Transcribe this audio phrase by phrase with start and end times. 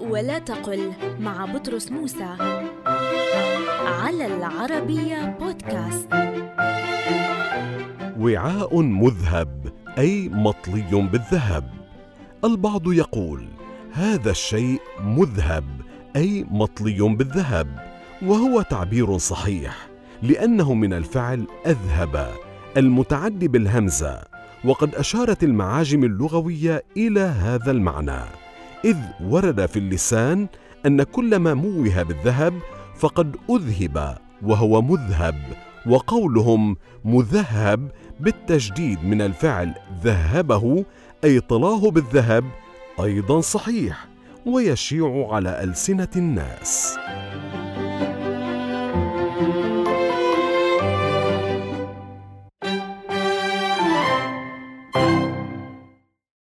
[0.00, 2.36] ولا تقل مع بطرس موسى
[3.86, 6.08] على العربية بودكاست.
[8.18, 11.70] وعاء مذهب أي مطلي بالذهب.
[12.44, 13.48] البعض يقول
[13.92, 15.64] هذا الشيء مذهب
[16.16, 17.68] أي مطلي بالذهب
[18.22, 19.88] وهو تعبير صحيح
[20.22, 22.30] لأنه من الفعل أذهب
[22.76, 24.22] المتعدي بالهمزة
[24.64, 28.20] وقد أشارت المعاجم اللغوية إلى هذا المعنى.
[28.84, 30.48] إذ ورد في اللسان
[30.86, 32.54] أن كل ما موه بالذهب
[32.96, 35.34] فقد أذهب وهو مذهب
[35.86, 40.84] وقولهم مذهب بالتجديد من الفعل ذهبه
[41.24, 42.44] أي طلاه بالذهب
[43.00, 44.08] أيضا صحيح
[44.46, 46.98] ويشيع على ألسنة الناس.